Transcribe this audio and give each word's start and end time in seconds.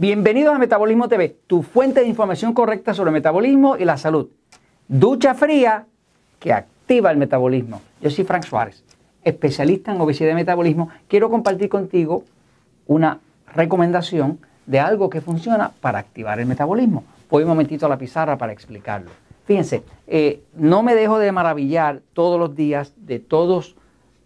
Bienvenidos 0.00 0.54
a 0.54 0.58
Metabolismo 0.58 1.08
TV, 1.08 1.36
tu 1.46 1.62
fuente 1.62 2.00
de 2.00 2.06
información 2.06 2.54
correcta 2.54 2.94
sobre 2.94 3.10
metabolismo 3.10 3.76
y 3.76 3.84
la 3.84 3.98
salud. 3.98 4.30
Ducha 4.88 5.34
fría 5.34 5.84
que 6.38 6.54
activa 6.54 7.10
el 7.10 7.18
metabolismo. 7.18 7.82
Yo 8.00 8.08
soy 8.08 8.24
Frank 8.24 8.44
Suárez, 8.44 8.82
especialista 9.22 9.92
en 9.92 10.00
obesidad 10.00 10.30
y 10.30 10.36
metabolismo. 10.36 10.88
Quiero 11.06 11.28
compartir 11.28 11.68
contigo 11.68 12.24
una 12.86 13.18
recomendación 13.54 14.38
de 14.64 14.80
algo 14.80 15.10
que 15.10 15.20
funciona 15.20 15.70
para 15.82 15.98
activar 15.98 16.40
el 16.40 16.46
metabolismo. 16.46 17.04
Voy 17.28 17.42
un 17.42 17.50
momentito 17.50 17.84
a 17.84 17.90
la 17.90 17.98
pizarra 17.98 18.38
para 18.38 18.54
explicarlo. 18.54 19.10
Fíjense, 19.44 19.82
eh, 20.06 20.40
no 20.54 20.82
me 20.82 20.94
dejo 20.94 21.18
de 21.18 21.30
maravillar 21.30 22.00
todos 22.14 22.40
los 22.40 22.56
días 22.56 22.94
de 22.96 23.18
todos 23.18 23.76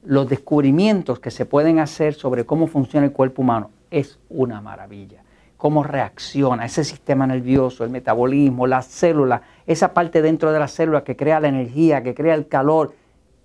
los 0.04 0.28
descubrimientos 0.28 1.18
que 1.18 1.32
se 1.32 1.46
pueden 1.46 1.80
hacer 1.80 2.14
sobre 2.14 2.46
cómo 2.46 2.68
funciona 2.68 3.06
el 3.06 3.12
cuerpo 3.12 3.42
humano. 3.42 3.72
Es 3.90 4.20
una 4.28 4.60
maravilla. 4.60 5.24
Cómo 5.56 5.82
reacciona 5.82 6.64
ese 6.64 6.84
sistema 6.84 7.26
nervioso, 7.26 7.84
el 7.84 7.90
metabolismo, 7.90 8.66
las 8.66 8.86
células, 8.86 9.42
esa 9.66 9.94
parte 9.94 10.20
dentro 10.22 10.52
de 10.52 10.58
la 10.58 10.68
célula 10.68 11.04
que 11.04 11.16
crea 11.16 11.40
la 11.40 11.48
energía, 11.48 12.02
que 12.02 12.14
crea 12.14 12.34
el 12.34 12.48
calor, 12.48 12.94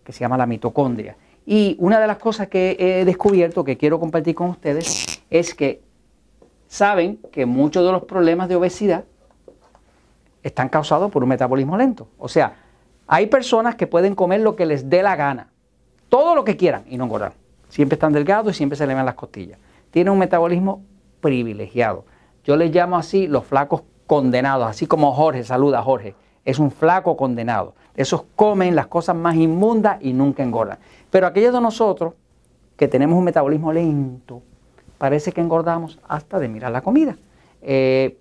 que 0.04 0.12
se 0.12 0.20
llama 0.20 0.38
la 0.38 0.46
mitocondria. 0.46 1.16
Y 1.46 1.76
una 1.80 2.00
de 2.00 2.08
las 2.08 2.18
cosas 2.18 2.48
que 2.48 2.76
he 2.80 3.06
descubierto, 3.06 3.64
que 3.64 3.78
quiero 3.78 4.00
compartir 4.00 4.36
con 4.36 4.50
ustedes, 4.50 5.24
es 5.30 5.54
que 5.54 5.82
saben 6.68 7.20
que 7.32 7.46
muchos 7.46 7.86
de 7.86 7.92
los 7.92 8.04
problemas 8.04 8.50
de 8.50 8.56
obesidad 8.56 9.06
están 10.44 10.70
causados 10.70 11.12
por 11.12 11.24
un 11.24 11.30
metabolismo 11.30 11.78
lento. 11.78 12.08
O 12.18 12.28
sea, 12.28 12.56
hay 13.08 13.28
personas 13.28 13.76
que 13.76 13.88
pueden 13.88 14.16
comer 14.16 14.42
lo 14.42 14.56
que 14.56 14.66
les 14.66 14.90
dé 14.90 15.02
la 15.04 15.16
gana 15.16 15.50
todo 16.10 16.36
lo 16.36 16.44
que 16.44 16.58
quieran 16.58 16.84
y 16.90 16.98
no 16.98 17.06
engordan. 17.06 17.34
Siempre 17.70 17.94
están 17.94 18.12
delgados 18.12 18.56
y 18.56 18.58
siempre 18.58 18.76
se 18.76 18.86
le 18.86 18.96
ven 18.96 19.06
las 19.06 19.16
costillas. 19.16 19.60
Tienen 19.92 20.12
un 20.12 20.20
metabolismo 20.20 20.84
privilegiado. 21.22 22.06
Yo 22.44 22.56
les 22.56 22.74
llamo 22.74 22.98
así 22.98 23.28
los 23.28 23.46
flacos 23.46 23.84
condenados, 24.08 24.68
así 24.68 24.88
como 24.88 25.14
Jorge, 25.14 25.44
saluda 25.44 25.82
Jorge, 25.84 26.16
es 26.46 26.60
un 26.60 26.72
flaco 26.72 27.16
condenado. 27.16 27.76
Esos 27.96 28.24
comen 28.36 28.76
las 28.76 28.88
cosas 28.88 29.16
más 29.16 29.36
inmundas 29.36 29.98
y 30.02 30.14
nunca 30.14 30.42
engordan. 30.42 30.80
Pero 31.10 31.28
aquellos 31.28 31.54
de 31.54 31.62
nosotros 31.62 32.14
que 32.76 32.88
tenemos 32.88 33.18
un 33.18 33.26
metabolismo 33.26 33.74
lento, 33.74 34.42
parece 34.98 35.32
que 35.32 35.42
engordamos 35.42 36.00
hasta 36.08 36.40
de 36.40 36.48
mirar 36.48 36.72
la 36.72 36.82
comida. 36.82 37.18
Eh, 37.62 38.18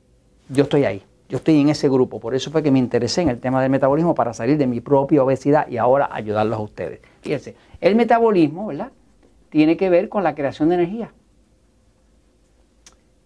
yo 0.48 0.64
estoy 0.64 0.84
ahí. 0.84 1.02
Yo 1.28 1.36
estoy 1.36 1.60
en 1.60 1.68
ese 1.68 1.90
grupo, 1.90 2.20
por 2.20 2.34
eso 2.34 2.50
fue 2.50 2.62
que 2.62 2.70
me 2.70 2.78
interesé 2.78 3.20
en 3.20 3.28
el 3.28 3.38
tema 3.38 3.60
del 3.60 3.70
metabolismo 3.70 4.14
para 4.14 4.32
salir 4.32 4.56
de 4.56 4.66
mi 4.66 4.80
propia 4.80 5.22
obesidad 5.22 5.68
y 5.68 5.76
ahora 5.76 6.08
ayudarlos 6.10 6.58
a 6.58 6.62
ustedes. 6.62 7.00
Fíjense, 7.20 7.54
el 7.82 7.96
metabolismo, 7.96 8.68
¿verdad? 8.68 8.92
Tiene 9.50 9.76
que 9.76 9.90
ver 9.90 10.08
con 10.08 10.24
la 10.24 10.34
creación 10.34 10.70
de 10.70 10.76
energía. 10.76 11.12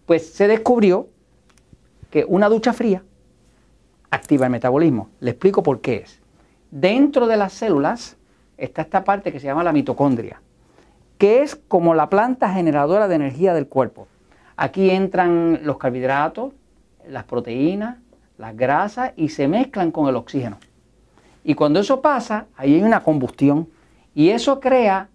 Pues 0.05 0.33
se 0.33 0.47
descubrió 0.47 1.07
que 2.09 2.25
una 2.27 2.49
ducha 2.49 2.73
fría 2.73 3.03
activa 4.11 4.45
el 4.45 4.51
metabolismo. 4.51 5.09
Le 5.19 5.31
explico 5.31 5.63
por 5.63 5.81
qué 5.81 5.97
es. 5.97 6.21
Dentro 6.71 7.27
de 7.27 7.37
las 7.37 7.53
células 7.53 8.17
está 8.57 8.81
esta 8.81 9.03
parte 9.03 9.31
que 9.31 9.39
se 9.39 9.47
llama 9.47 9.63
la 9.63 9.73
mitocondria, 9.73 10.41
que 11.17 11.41
es 11.41 11.55
como 11.55 11.95
la 11.95 12.09
planta 12.09 12.53
generadora 12.53 13.07
de 13.07 13.15
energía 13.15 13.53
del 13.53 13.67
cuerpo. 13.67 14.07
Aquí 14.55 14.89
entran 14.91 15.61
los 15.63 15.77
carbohidratos, 15.77 16.53
las 17.07 17.23
proteínas, 17.23 17.97
las 18.37 18.55
grasas 18.55 19.13
y 19.15 19.29
se 19.29 19.47
mezclan 19.47 19.91
con 19.91 20.07
el 20.07 20.15
oxígeno. 20.15 20.57
Y 21.43 21.55
cuando 21.55 21.79
eso 21.79 22.01
pasa, 22.01 22.47
ahí 22.55 22.75
hay 22.75 22.83
una 22.83 23.03
combustión 23.03 23.69
y 24.13 24.29
eso 24.29 24.59
crea 24.59 25.09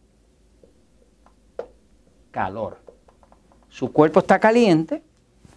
calor. 2.30 2.78
Su 3.78 3.92
cuerpo 3.92 4.18
está 4.18 4.40
caliente, 4.40 5.00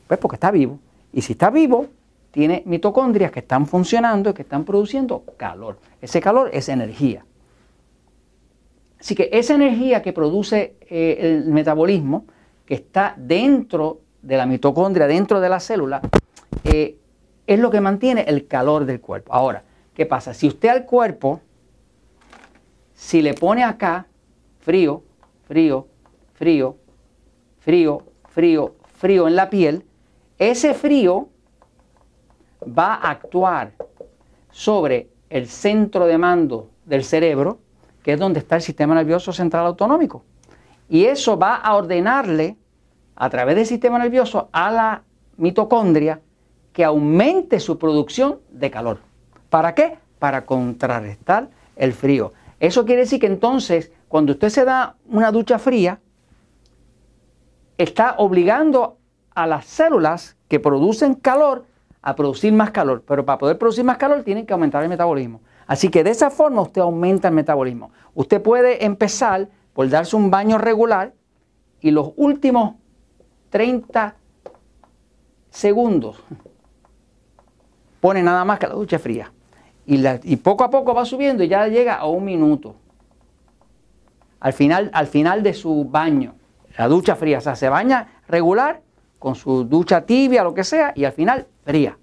pues 0.06 0.20
porque 0.20 0.36
está 0.36 0.52
vivo. 0.52 0.78
Y 1.12 1.24
si 1.24 1.34
está 1.34 1.50
vivo, 1.50 1.88
tiene 2.30 2.62
mitocondrias 2.68 3.32
que 3.32 3.40
están 3.40 3.66
funcionando 3.66 4.30
y 4.30 4.34
que 4.36 4.44
están 4.44 4.64
produciendo 4.64 5.24
calor. 5.38 5.80
Ese 6.00 6.22
calor 6.22 6.52
es 6.54 6.70
energía. 6.70 7.26
Así 9.00 9.16
que 9.16 9.28
esa 9.34 9.56
energía 9.56 10.04
que 10.04 10.14
produce 10.14 10.76
eh, 10.82 11.18
el 11.20 11.46
metabolismo, 11.52 12.26
que 12.64 12.76
está 12.76 13.16
dentro 13.18 14.02
de 14.22 14.38
la 14.38 14.46
mitocondria, 14.46 15.08
dentro 15.08 15.40
de 15.40 15.50
la 15.50 15.60
célula, 15.60 16.02
eh, 16.64 17.00
es 17.48 17.60
lo 17.60 17.72
que 17.72 17.82
mantiene 17.82 18.22
el 18.28 18.46
calor 18.46 18.86
del 18.86 19.02
cuerpo. 19.02 19.34
Ahora, 19.34 19.64
¿qué 19.96 20.06
pasa? 20.06 20.36
Si 20.36 20.48
usted 20.48 20.70
al 20.70 20.86
cuerpo, 20.86 21.42
si 22.94 23.24
le 23.24 23.34
pone 23.34 23.64
acá 23.64 24.06
frío, 24.60 25.02
frío, 25.48 25.88
frío, 26.36 26.78
frío, 27.62 28.11
frío, 28.34 28.76
frío 28.96 29.28
en 29.28 29.36
la 29.36 29.50
piel, 29.50 29.86
ese 30.38 30.74
frío 30.74 31.30
va 32.66 32.96
a 32.96 33.12
actuar 33.12 33.74
sobre 34.52 35.10
el 35.30 35.48
centro 35.48 36.06
de 36.06 36.18
mando 36.18 36.70
del 36.86 37.04
cerebro, 37.04 37.60
que 38.04 38.14
es 38.14 38.20
donde 38.20 38.40
está 38.40 38.56
el 38.56 38.62
sistema 38.62 38.96
nervioso 38.96 39.32
central 39.32 39.66
autonómico. 39.66 40.24
Y 40.90 41.06
eso 41.06 41.38
va 41.38 41.56
a 41.56 41.76
ordenarle 41.76 42.58
a 43.16 43.30
través 43.30 43.56
del 43.56 43.66
sistema 43.66 44.00
nervioso 44.00 44.50
a 44.52 44.72
la 44.72 45.04
mitocondria 45.38 46.20
que 46.74 46.84
aumente 46.84 47.60
su 47.60 47.78
producción 47.78 48.40
de 48.50 48.72
calor. 48.72 49.00
¿Para 49.50 49.76
qué? 49.76 49.98
Para 50.20 50.46
contrarrestar 50.46 51.50
el 51.76 51.94
frío. 51.94 52.34
Eso 52.60 52.86
quiere 52.86 53.02
decir 53.02 53.20
que 53.20 53.28
entonces, 53.28 53.92
cuando 54.08 54.34
usted 54.34 54.50
se 54.50 54.66
da 54.66 54.96
una 55.08 55.32
ducha 55.32 55.60
fría, 55.60 56.00
está 57.84 58.16
obligando 58.18 58.98
a 59.34 59.48
las 59.48 59.66
células 59.66 60.38
que 60.48 60.60
producen 60.60 61.16
calor 61.16 61.66
a 62.02 62.16
producir 62.16 62.52
más 62.54 62.72
calor. 62.72 63.04
Pero 63.08 63.26
para 63.26 63.38
poder 63.38 63.58
producir 63.58 63.84
más 63.84 63.98
calor 63.98 64.24
tienen 64.24 64.46
que 64.46 64.54
aumentar 64.54 64.84
el 64.84 64.90
metabolismo. 64.90 65.42
Así 65.68 65.90
que 65.90 66.04
de 66.04 66.10
esa 66.10 66.30
forma 66.30 66.62
usted 66.62 66.82
aumenta 66.82 67.30
el 67.30 67.34
metabolismo. 67.34 67.92
Usted 68.14 68.42
puede 68.42 68.84
empezar 68.84 69.48
por 69.74 69.88
darse 69.90 70.16
un 70.16 70.30
baño 70.30 70.58
regular 70.58 71.14
y 71.80 71.92
los 71.92 72.12
últimos 72.18 72.76
30 73.50 74.16
segundos 75.50 76.18
pone 78.00 78.24
nada 78.24 78.44
más 78.44 78.60
que 78.60 78.68
la 78.68 78.74
ducha 78.74 79.00
fría. 79.00 79.32
Y, 79.86 80.36
poco 80.38 80.64
a 80.64 80.70
poco 80.70 80.94
va 80.94 81.06
subiendo 81.06 81.44
y 81.44 81.48
ya 81.48 81.68
llega 81.68 81.96
a 81.96 82.06
un 82.08 82.24
minuto. 82.24 82.76
Al 84.40 84.54
final, 84.54 84.90
al 84.94 85.08
final 85.08 85.44
de 85.44 85.54
su 85.54 85.86
baño, 85.86 86.36
la 86.78 86.88
ducha 86.88 87.16
fría. 87.16 87.40
O 87.40 87.42
sea, 87.42 87.56
se 87.56 87.70
baña 87.70 88.22
regular 88.28 88.82
con 89.20 89.36
su 89.36 89.64
ducha 89.66 90.06
tibia, 90.06 90.44
lo 90.44 90.54
que 90.54 90.64
sea, 90.64 90.94
y 90.96 91.06
al 91.06 91.14
final 91.14 91.48
fría. 91.64 91.98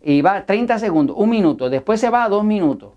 Y 0.00 0.22
va 0.22 0.46
30 0.46 0.78
segundos, 0.78 1.16
un 1.18 1.28
minuto, 1.28 1.68
después 1.68 2.00
se 2.00 2.08
va 2.08 2.24
a 2.24 2.28
dos 2.28 2.44
minutos. 2.44 2.92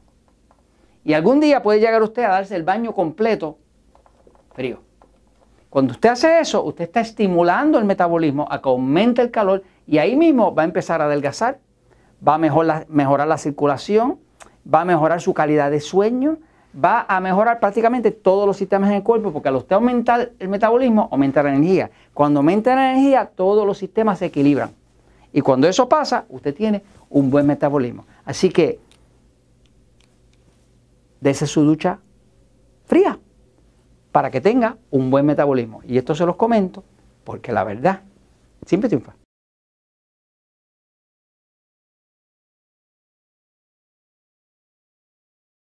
Y 1.04 1.14
algún 1.14 1.40
día 1.40 1.64
puede 1.64 1.80
llegar 1.80 2.02
usted 2.04 2.24
a 2.24 2.30
darse 2.30 2.56
el 2.56 2.64
baño 2.64 2.94
completo 2.94 3.58
frío. 4.54 4.82
Cuando 5.70 5.94
usted 5.94 6.10
hace 6.10 6.40
eso, 6.40 6.64
usted 6.64 6.84
está 6.84 7.02
estimulando 7.02 7.80
el 7.80 7.86
metabolismo 7.86 8.48
a 8.50 8.62
que 8.62 8.70
aumente 8.70 9.22
el 9.22 9.32
calor 9.32 9.64
y 9.88 9.98
ahí 9.98 10.16
mismo 10.16 10.54
va 10.54 10.62
a 10.62 10.66
empezar 10.66 11.02
a 11.02 11.06
adelgazar 11.06 11.60
va 12.26 12.36
a 12.36 12.38
mejorar 12.38 13.28
la 13.28 13.38
circulación, 13.38 14.20
va 14.72 14.82
a 14.82 14.86
mejorar 14.86 15.22
su 15.22 15.34
calidad 15.34 15.72
de 15.72 15.80
sueño, 15.80 16.38
va 16.74 17.06
a 17.08 17.20
mejorar 17.20 17.60
prácticamente 17.60 18.12
todos 18.12 18.48
los 18.48 18.58
sistemas 18.58 18.90
en 18.90 18.98
el 18.98 19.04
cuerpo, 19.04 19.32
porque 19.32 19.50
al 19.50 19.56
usted 19.56 19.76
aumentar 19.76 20.32
el 20.40 20.48
metabolismo, 20.48 21.10
aumenta 21.12 21.44
la 21.44 21.50
energía. 21.50 21.92
Cuando 22.14 22.40
aumenta 22.40 22.76
la 22.76 22.92
energía, 22.92 23.26
todos 23.26 23.66
los 23.66 23.78
sistemas 23.78 24.20
se 24.20 24.28
equilibran. 24.28 24.72
Y 25.34 25.42
cuando 25.42 25.68
eso 25.68 25.88
pasa, 25.88 26.26
usted 26.30 26.56
tiene 26.56 26.84
un 27.10 27.30
buen 27.30 27.46
metabolismo. 27.46 28.06
Así 28.26 28.50
que, 28.50 28.80
dese 31.20 31.46
su 31.48 31.64
ducha 31.64 32.00
fría 32.86 33.20
para 34.12 34.32
que 34.32 34.42
tenga 34.42 34.78
un 34.90 35.10
buen 35.10 35.26
metabolismo. 35.26 35.82
Y 35.86 35.98
esto 35.98 36.16
se 36.16 36.26
los 36.26 36.36
comento 36.36 36.84
porque 37.24 37.52
la 37.52 37.64
verdad 37.64 38.02
siempre 38.66 38.90
triunfa. 38.90 39.21